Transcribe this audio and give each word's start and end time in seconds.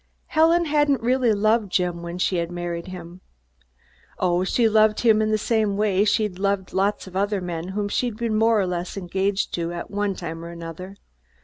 Helen 0.25 0.65
hadn't 0.65 1.03
really 1.03 1.31
loved 1.31 1.71
Jim 1.71 2.01
when 2.01 2.17
she 2.17 2.43
married 2.47 2.87
him. 2.87 3.21
Oh, 4.17 4.43
she'd 4.43 4.69
loved 4.69 5.01
him 5.01 5.21
in 5.21 5.29
the 5.29 5.37
same 5.37 5.77
way 5.77 6.05
she'd 6.05 6.39
loved 6.39 6.73
a 6.73 6.75
lot 6.75 7.05
of 7.05 7.15
other 7.15 7.39
men 7.39 7.67
whom 7.67 7.87
she'd 7.87 8.17
been 8.17 8.33
more 8.35 8.59
or 8.59 8.65
less 8.65 8.97
engaged 8.97 9.53
to 9.53 9.71
at 9.73 9.91
one 9.91 10.15
time 10.15 10.43
or 10.43 10.49
another. 10.49 10.95